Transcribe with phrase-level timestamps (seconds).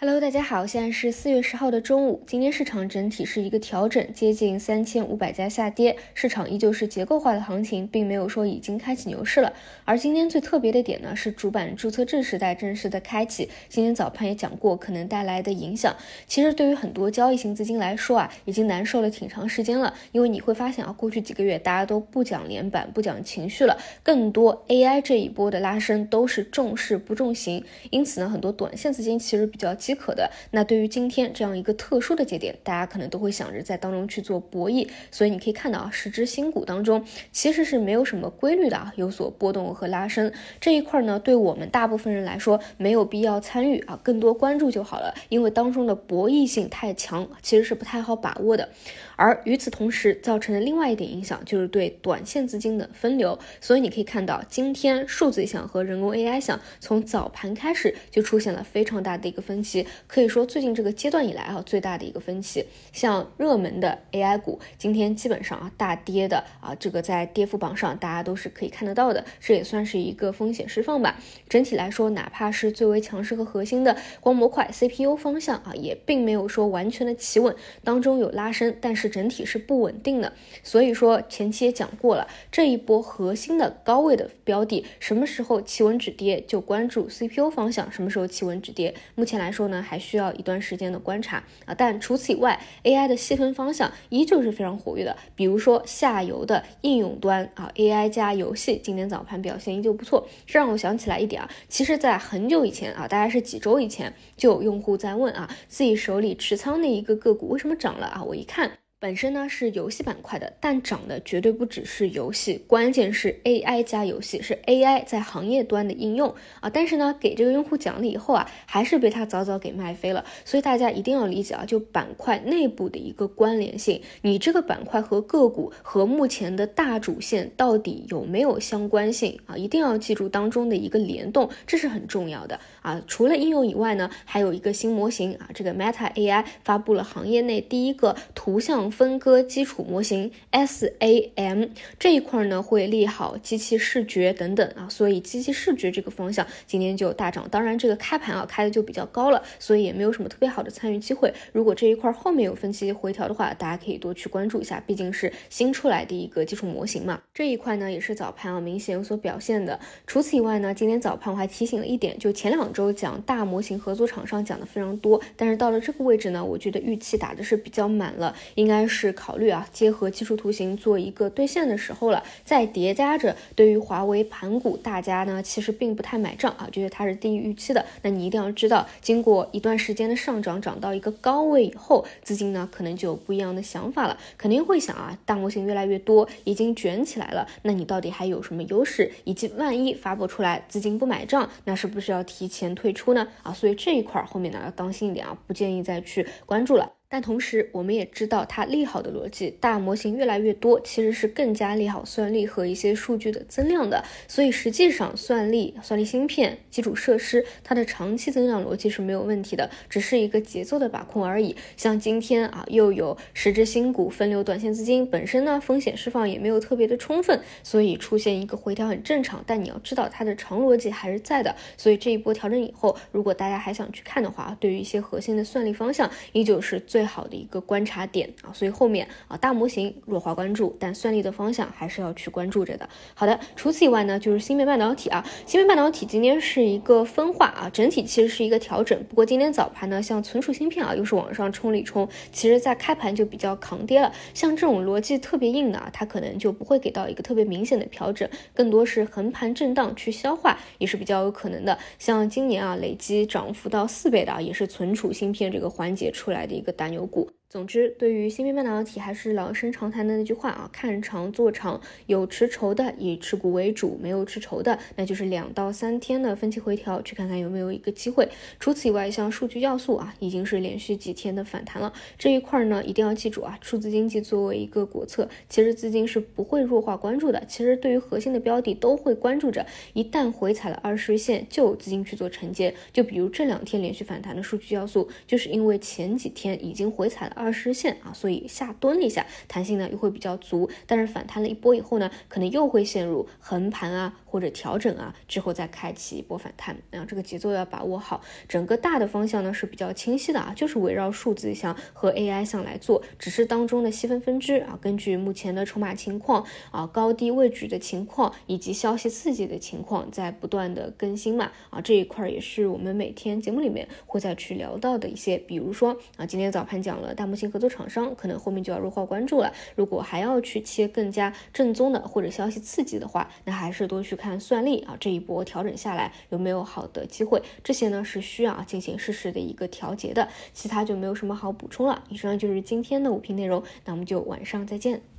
[0.00, 2.22] Hello，大家好，现在是四月十号的中午。
[2.24, 9.52] 今天市场整体是一个调整，接近三千五百家下跌，市场依旧是结构化的行情，并没有说已经开启牛市了。
[9.84, 13.48] 而今天最特别的点呢，是主板注册制时代正式的开启。
[13.68, 15.96] 今天早盘也讲过可能带来的影响。
[16.28, 29.76] 其实对于很多交易型资金来说啊，已经难受了挺长时间了，因为你会发现啊，过去几个月大家都不讲连板，不讲情绪了，更多 AI 这一波的拉升都是重势不重型，因此呢，很多短线资金其实比较。
[29.88, 30.30] 即可的。
[30.50, 34.86] 那对于今天这样一个特殊的节点，大家可能都会想着在当中去做博弈。
[35.10, 37.02] 所以你可以看到啊，十只新股当中
[37.32, 45.14] 其实是没有什么规律的啊，有所波动和拉升这一块呢，对我们大部分人来说没有必要参与啊，更多关注就好了。
[45.30, 48.68] 因为当中的博弈性太强，其实是不太好把握的。
[49.16, 53.36] 而与此同时，造成的另外一点影响就是对短线资金的分流。
[53.60, 59.77] 所以你可以看到，今天数字项和人工 AI 项从早盘开始就出现了非常大的一个分歧。
[60.06, 71.20] 可以说最近这个阶段以来啊，最大的一个分歧，像热门的 AI 股，今天基本上啊大跌的啊，这个在跌幅榜上大家都是可以看得到的，这也算是一个风险释放吧。
[71.48, 80.32] 整体来说，哪怕是最为强势和核心的光模块 CPU 方向啊，也并没有说完全的企稳，当中有拉升，但是整体是不稳定的。
[80.62, 88.94] 所以说前期也讲过了，这一波核心的高位的标的，什么时候企稳止跌，就关注 CPU 方向，什么时候企稳止跌。
[89.14, 89.67] 目前来说。
[89.68, 95.16] 呢，还需要一段时间的观察啊，但除此以外，AI 的细分方向依旧是非常活跃的。
[95.34, 100.26] 比如说下游的应用端啊，AI 加游戏，今天早盘表现依旧不错。
[100.46, 108.24] 这让我想起来一点啊，其实，在很久以前啊，大概是几周以前，就有用户在问啊，自己手里持仓的一个个股为什么涨了啊？
[108.24, 108.78] 我一看。
[109.00, 116.68] 本身呢是游戏板块的，但涨的绝对不只是游戏，关键是 AI 加游戏，是 AI 在行业端的应用啊。
[116.68, 120.24] 但是呢，给这个用户讲了以后啊，还是被他早早给卖飞了。
[120.44, 129.56] 所以大家一定要理解啊，就板块内部的一个关联性，你这个板块和个股和目前的大主线到底有没有相关性啊？
[129.56, 133.00] 一定要记住当中的一个联动，这是很重要的啊。
[133.06, 138.87] 除了应用以外呢，还有一个新模型啊，这个 Meta AI 发布了行业内第一个图像。
[138.90, 147.48] 分割基础模型 SAM 这一块呢，会利好机器视觉等等啊，所以机器视觉这个方向今天就大涨。
[147.50, 151.32] 当然，这个开盘啊开的就比较高了，所以也没有什么特别好的参与机会。
[151.52, 157.20] 如果这一块后面有分期回调的话，大家可以多去关注一下，毕竟是新出来的一个基础模型嘛。
[157.34, 159.78] 这一块呢，也是早盘啊明显有所表现的。
[160.06, 168.77] 除此以外呢，今天早盘我还提醒了一点，就前两周讲大模型合作厂商讲的非常多，但是到了这个位置呢，我觉得预期打的是比较满了，应该。
[168.86, 177.84] 是考虑啊，结合技术图形做一个兑现的时候了，再叠加着对于华为盘股，大家呢其实并不太买账啊，觉得它是低于预期的。
[178.02, 189.10] 那你一定要知道，经过一段时间的上涨，涨到一个高位以后，资金呢可能就有不一样的想法了，肯定会想啊，大模型越来越多，已经卷起来了，那你到底还有什么优势？
[189.24, 193.28] 以及万一发布出来资金不买账，那是不是要提前退出呢？
[193.42, 196.97] 啊，所以这一块后面呢要当心一点啊，不建议再去关注了。
[197.10, 204.04] 但同时，我们也知道它利好的逻辑，大模型越来越多，其实是更加利好算力和一些数据的增量的。
[204.28, 211.56] 所以实际上，算力、算力芯片、基础设施，它的长期增长逻辑是没有问题的，只是一个节奏的把控而已。
[211.78, 219.42] 像今天啊，又有十只新股分流短线资金，本身呢风险释放也没有特别的充分，所以出现一个回调很正常。
[219.46, 221.56] 但你要知道它的长逻辑还是在的。
[221.78, 226.97] 所以这一波调整以后，如果大家还想去看的话，对于一些核心的算力方向，依旧是最。
[226.98, 232.88] 最好的一个观察点啊，所以后面啊大模型弱化关注，但算力的方向还是要去关注着的。
[233.14, 239.00] 好的，除此以外呢，就是芯片半导体啊，芯片半导体今天是一个分化啊，整体其实是一个调整。
[239.04, 244.12] 不过今天早盘呢，像存储芯片啊，又是往上冲了一冲，其实在开盘就比较扛跌了。
[244.34, 251.78] 像这种逻辑特别硬的啊，它可能就不会给到一个特别明显的调整，更多是横盘震荡去消化，也是比较有可能的。
[251.96, 257.37] 像今年啊，累计涨幅到四倍的啊，也是存储芯片这个环节出来的一个单大牛股。
[257.50, 268.28] 总之，对于芯片半导体，还是老生常谈的那句话啊，看长做长，有持筹的以持股为主，没有持筹的，那就是两到三天的分期回调，去看看有没有一个机会。
[268.60, 277.42] 除此以外，像数据要素啊，已经是连续几天的反弹了，这一块呢，一定要记住啊，数字经济作为一个国策，其实资金是不会弱化关注的。
[277.48, 282.74] 其实对于核心的标的都会关注着，一旦回踩了二十日线，就有资金去做承接。
[282.92, 287.37] 就比如这两天连续反弹的数据要素，就是因为前几天已经回踩了。
[287.38, 298.20] 二十线啊，所以下蹲了一下，弹性呢又会比较足，但是反弹了一波以后呢，可能又会陷入横盘啊或者调整啊，之后再开启一波反弹，啊，这个节奏要把握好。
[298.48, 311.52] 整个大的方向呢是比较清晰的啊，就是围绕数字项和 AI 项来做，只是当中的细分分支啊，根据目前的筹码情况啊、高低位置的情况以及消息刺激的情况，在不断的更新嘛。
[311.70, 319.52] 啊，这一块也是我们每天节目里面会再去聊到的一些，比如说啊，今天早盘讲了大目前合作厂商，可能后面就要弱化关注了。
[319.76, 327.42] 如果还要去切更加正宗的或者消息刺激的话，那还是多去看算力啊，这一波调整下来有没有好的机会？
[327.62, 332.02] 这些呢是需要进行适时的一个调节的，其他就没有什么好补充了。
[332.08, 335.17] 以上就是今天的五评内容，那我们就晚上再见。